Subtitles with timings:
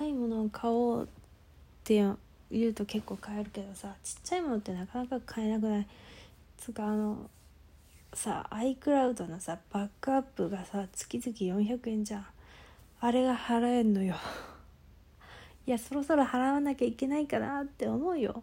[0.00, 1.06] かいものを買おうっ
[1.84, 2.02] て
[2.50, 5.86] 言うと結構買えるけどさちっちゃいものってなかなか買えなくない？
[6.56, 7.28] つかあの
[8.14, 12.26] さ iCloud のさバックアップがさ月々400円じゃん。
[13.02, 14.16] あれが払えんのよ。
[15.66, 18.42] いやそろそろ払わなきゃいけないかなって思うよ。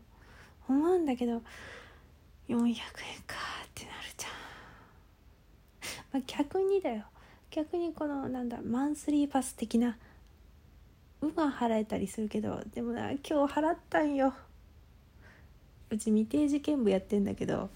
[0.70, 1.42] 思うんだけど
[2.50, 2.76] 400円
[3.26, 3.36] か
[3.66, 4.32] ってなるじゃん、
[6.14, 7.05] まあ、逆にだよ。
[7.50, 9.98] 逆にこのなんだマンスリーパス的な
[11.21, 14.34] うは払えたりするけどでもな今日払ったんよ。
[15.89, 17.70] うち未定事件部やってんだけど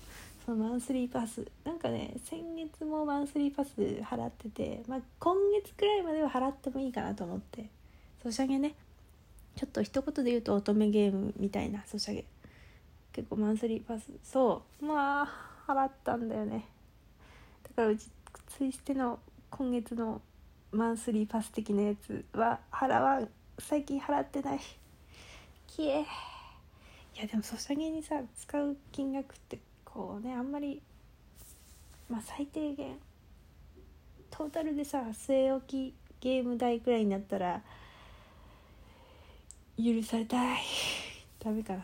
[0.45, 1.45] そのマンスリーパス。
[1.63, 3.71] なんかね先月もマンスリーパス
[4.03, 7.65] 払ってて、まあ、今月くらいまでは払ってもいいかなと思って。
[8.21, 8.75] ソシャゲね。
[9.55, 12.25] ちょっと一言で言うと乙女ゲームみたいなソシャゲ。
[13.13, 14.09] 結構マンスリーパス。
[14.23, 14.85] そう。
[14.85, 16.65] まあ払ったんだよね。
[17.63, 18.07] だからうち
[18.49, 20.21] ツイステの今月の
[20.71, 24.59] マンスリーパス的なやつは払わん最近払ってない。
[25.67, 26.01] きえ。
[26.01, 26.05] い
[27.19, 30.81] やでもソシャゲにさ使う金額ってこうねあんまり
[32.09, 32.97] まあ最低限
[34.29, 37.61] トータルでさ据え置きゲーム代くらいになったら
[39.77, 40.59] 許されたい
[41.43, 41.79] ダメかな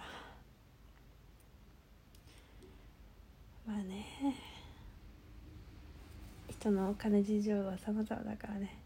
[3.68, 4.06] まあね
[6.68, 8.78] 人のお金事情は様々だからね。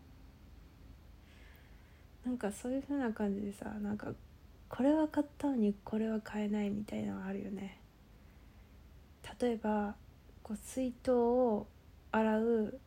[2.24, 4.14] なんかそういう風な感じでさなんか
[4.70, 7.80] これは買ったのにこれは買えないみたいなのあるよね。
[9.40, 9.96] 例えば
[10.44, 11.68] こう水筒を
[12.12, 12.80] 洗う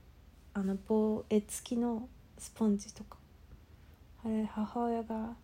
[0.53, 3.19] あの棒絵付きのスポンジとか。
[4.25, 5.35] あれ母親が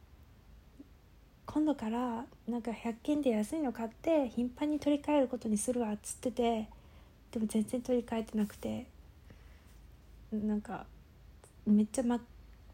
[1.44, 6.68] 今度からなんか100均で安いの買って頻繁に取り替えることにするわっつってて
[7.32, 8.86] でも全然取り替えてなくて。
[10.32, 10.86] なんか
[11.66, 12.20] めっちゃ、ま、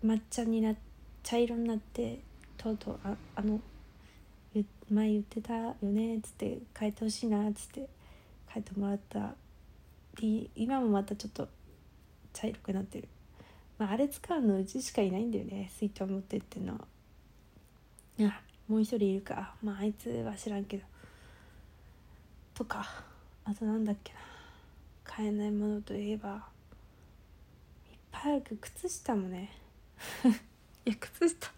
[0.04, 0.74] 抹茶にな
[1.22, 2.20] 茶色になって
[2.56, 3.60] とうとうああの
[4.90, 7.88] 前言ってたよねっつって変えてほしいなっつって
[8.46, 9.34] 変えてもらった。
[10.20, 11.48] で今もまたちょっと
[12.32, 13.08] 茶色くなってる、
[13.78, 16.74] まあ、あれ使うのうちしかいないんだよね水筒持ってってんの
[18.20, 19.54] あもう一人いるか。
[19.62, 20.84] まああいつは知らんけど。
[22.54, 22.86] とか
[23.44, 24.18] あとなんだっけな。
[25.04, 26.55] 買えないものといえば。
[28.26, 29.50] いっぱいあるけど靴下もね。
[30.84, 31.52] いや靴下。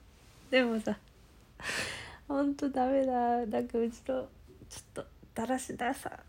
[0.51, 0.99] でもさ
[2.27, 3.47] ほんとダメだ。
[3.47, 4.29] なんかうちの
[4.69, 6.21] ちょっとだらしなさ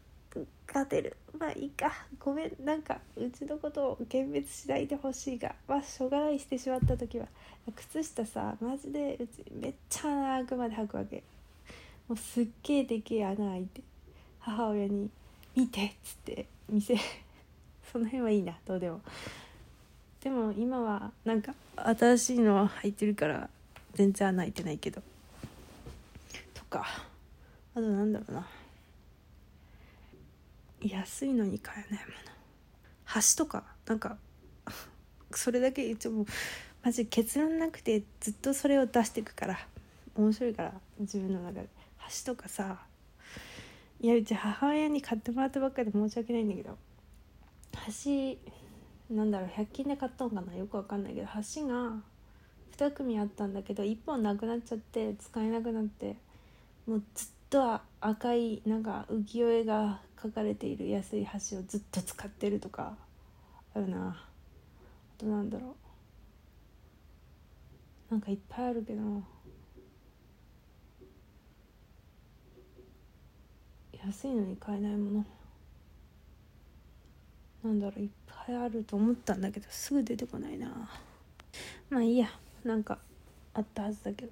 [0.66, 1.17] が出る。
[1.38, 1.91] まあいいか。
[2.19, 2.55] ごめん。
[2.63, 5.55] なんかうちのことを幻滅しないでほしいが。
[5.67, 7.27] まあしょうがないしてしまった時は。
[7.75, 11.23] 靴下さマジでうちめっちゃ穴開くまで履くわけ。
[12.07, 13.81] もうすっげえでけえ穴開いて
[14.39, 15.09] 母親に
[15.56, 16.95] 「見て」っつって見せ
[17.91, 18.57] その辺はいいな。
[18.66, 19.01] どうでも。
[20.24, 23.50] でも今はなんか新しいの履いてるから
[23.94, 25.02] 全然穴開いてないけど。
[26.53, 26.85] とか。
[27.74, 28.47] あとなんだろうな。
[30.81, 32.13] 安いのに買えないもの。
[33.06, 33.63] 箸とか。
[33.85, 34.18] なんか
[35.31, 36.25] それだけ一応
[36.84, 39.59] マジ結論なくてずっとそれを出していくから。
[40.16, 41.69] 面白いから自分の中で。
[41.97, 42.80] 箸とかさ
[44.01, 46.78] いやうち母親に買ってもらったばっかで申し訳ないんだけど。
[47.74, 48.38] 箸
[49.09, 50.55] なんだろう100均で買ったのかな？
[50.55, 51.93] よくわかんないけど箸が
[52.77, 56.15] 2組あったんだけど1本なくなっちゃって使えなくなって
[56.85, 62.95] もうずっと赤いなんか浮世絵が描かれている安い箸をずっと使ってるとか
[63.73, 64.09] あるな。
[64.09, 64.25] あ
[65.17, 65.75] となんだろ
[68.09, 68.11] う。
[68.11, 69.01] なんかいっぱいあるけど。
[74.05, 75.25] 安いのに買えないもの。
[77.63, 78.09] なんだろういっ
[78.45, 80.89] ぱいあると思ったんだけどすぐ出てこないな。
[81.89, 82.29] まあいいや
[82.63, 82.99] なんか
[83.53, 84.31] あったはずだけど。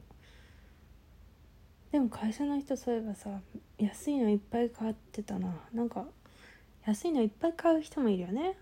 [1.91, 3.29] でも会社の人そういえばさ
[3.77, 5.53] 安いのいっぱい買ってたな。
[5.73, 6.05] なんか
[6.85, 8.57] 安いのいっぱい買う人もいるよね。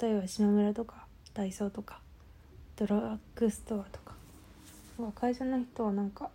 [0.00, 2.00] 例えば島村とかダイソーとか
[2.76, 4.14] ドラッグストアとか。
[5.14, 6.30] 会社の人はなんか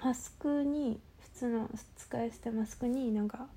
[0.00, 3.48] マスクに普通の使い捨てマスクになんか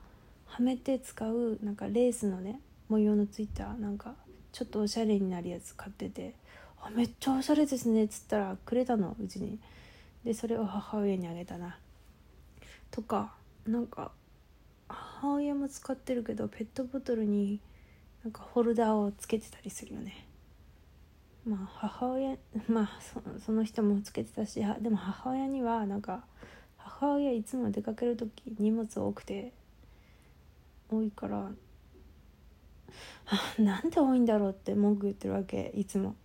[0.48, 2.60] はめて使うなんかレースのね
[2.92, 4.16] 模様のついたなんか
[4.52, 6.36] ちょっとおしゃれになるやつ買ってて
[6.84, 9.60] 「あめっちゃおしゃれですね」っつったらくれたのうちに。
[10.26, 11.80] でそれを母親にあげたな。
[12.92, 13.34] とか
[13.66, 14.12] なんか
[14.90, 17.60] 母親も使ってるけどペットボトルに
[18.24, 20.28] なんかホルダーをつけてたりするよね。
[21.46, 22.38] まあ母親
[22.68, 23.00] まあ
[23.40, 26.26] その人もつけてたしでも母親にはなんか
[26.78, 29.54] 母親いつも出かける時荷物多くて
[30.90, 31.52] 多いから
[33.60, 36.16] なんで多いんだろうって文句言ってるわけいつも。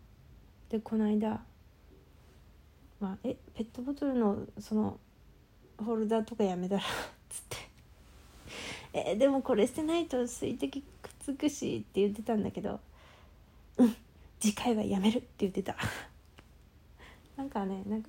[0.68, 1.40] でこの間
[3.00, 4.98] まあえペットボトルのその
[5.78, 6.82] ホルダーとかやめたら
[7.28, 7.56] つって
[8.92, 12.80] えでもこれ捨てないと水滴くっつくしって言ってたんだけど。
[13.78, 13.96] うん
[14.38, 15.76] 次回はやめるって言ってた。
[17.36, 18.08] なんかねなんか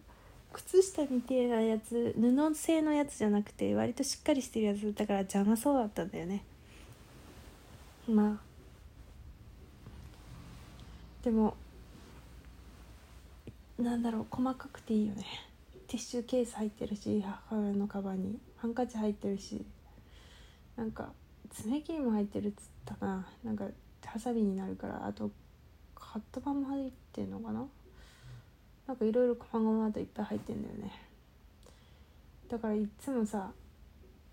[0.54, 6.44] 靴下みたいなやつ布製のやつじゃなくて割としっかりしてるやつだから邪魔そうだったんだよね。
[8.08, 8.47] まあ
[11.24, 11.56] でも
[13.80, 15.26] なんだろう細かくていいよね。
[15.88, 18.40] ティッシュケース入ってるし母親のカバンに。
[18.58, 19.64] ハンカチ入ってるし。
[20.76, 21.12] なんか
[21.50, 23.28] 爪切りも入ってるっつったな。
[23.44, 23.66] なんか
[24.06, 25.06] ハサミになるから。
[25.06, 25.30] あと
[25.94, 27.66] カット板も入ってんのかな。
[28.88, 30.92] なんかいろいろ細々といっぱい入ってんだよね。
[32.50, 33.52] だからいつもさ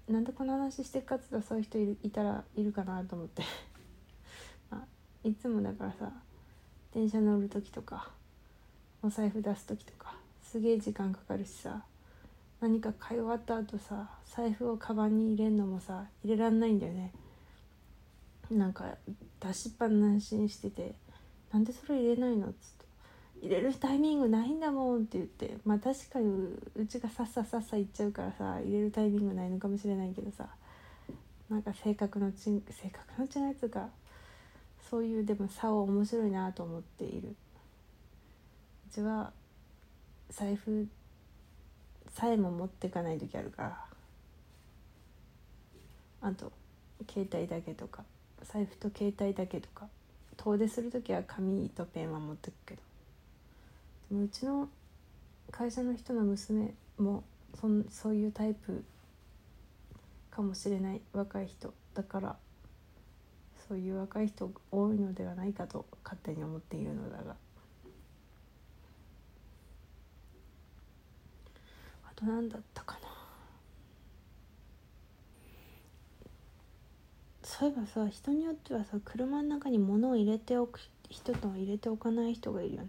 [0.09, 3.43] なんでこの話してるかっつったらそういう人いるいたらいるかなと思って。
[4.71, 6.13] まあいつもだからさ
[6.95, 8.11] 電車乗る時とか
[9.03, 11.83] お財布出す時とかすげえ時間かかるしさ
[12.61, 17.13] 何か買い終わった後さ財布をカバンに入れんのもさ入れらんないんだよね
[18.51, 18.95] なんか
[19.41, 20.95] 出しっぱなしにしてて
[21.53, 22.85] 「なんでそれ入れないの?」っつって
[23.43, 30.49] 「入れるタイミングないんだもん」って言ってまあ確かにうちがさっささっさいっちゃうからさ入れるタイミングないのかもしれないけどさ
[31.51, 33.89] なんか性格のち性格の違いっつうか
[34.91, 37.35] そういうでも差を面白いなと思っている。
[38.91, 39.33] うちは
[40.31, 40.87] 財布
[42.13, 43.85] さえも持っていかない時あるから。
[46.23, 46.53] あと
[47.11, 48.05] 携帯だけとか
[48.43, 49.89] 財布と携帯だけとか。
[50.37, 52.81] 遠出する時は紙とペンは持ってくけど。
[54.11, 54.69] でもうちの
[55.51, 57.23] 会社の人の娘も
[57.55, 58.85] そそういうタイプ
[60.31, 61.01] かもしれない。
[61.13, 62.37] 若い人だから。
[63.67, 67.35] そういう若い人多いのではないかと勝手に思っているのだが。
[72.05, 73.09] あと何だったかな。
[77.43, 82.89] そういえばさ人によってはさ車の中に物を入れておく人と入れておかない人がいるよね。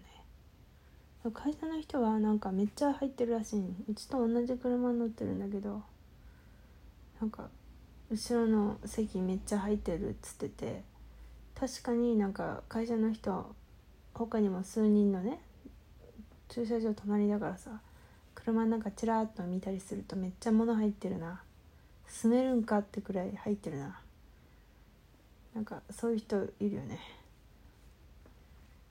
[1.32, 3.74] 会社の人はなんかめっちゃ入ってるらしい。
[3.88, 5.82] うちと同じ車に乗ってるんだけど
[7.20, 7.48] なんか
[8.10, 10.82] 後ろの席めっちゃ入ってるっつってて
[11.58, 13.54] 確かになんか会社の人
[14.14, 15.40] 他にも数人のね
[16.48, 17.80] 駐車場隣だからさ
[18.34, 21.42] 車の中チラッと見たりするとめっちゃ物入ってるな。
[22.06, 23.98] 住めるんかってくらい入ってるな。
[25.54, 27.00] なんかそういう人いるよね。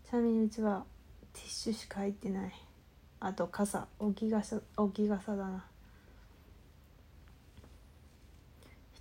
[0.09, 0.83] ちなみにうちは
[1.31, 2.51] ティッシュしか入ってない。
[3.21, 5.63] あと傘置き傘置き傘だな。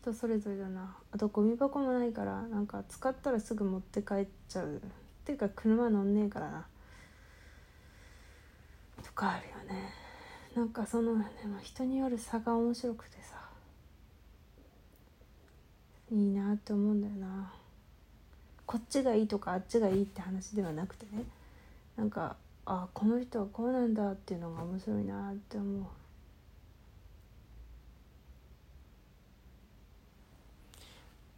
[0.04, 0.94] 人それぞれだな。
[1.12, 4.76] あとゴミ箱もないからなんか使ったらすぐ持って帰っちゃう。
[4.76, 4.80] っ
[5.24, 6.66] ていうか車乗んねえからな。
[9.02, 9.90] とかあるよね。
[10.54, 13.48] なんかそのでも人による差が面白くてさ。
[16.10, 17.50] いいなって思うんだよな。
[18.66, 21.24] こっちがいいとかあっちがいいって話ではなくてね。
[21.96, 22.36] なんか
[22.66, 25.82] あこの人はこうなんだっていうのが面白いなって思う。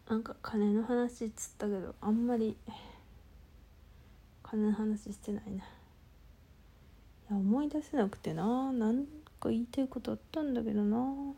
[0.08, 2.56] なんか金の話っつったけどあんまり
[4.42, 5.56] 金の話してないな。
[5.56, 5.58] い
[7.30, 8.72] や思い出せなくてな。
[8.72, 9.04] なん
[9.40, 11.34] か言いたいことあったんだけどな。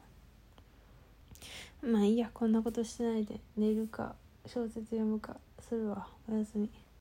[1.83, 3.41] まあいいやこんなことしないで。
[3.57, 4.15] 寝るか
[4.45, 6.07] 小説読むかするわ。
[6.31, 6.71] おやすみ。